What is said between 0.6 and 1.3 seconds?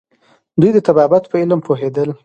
د طبابت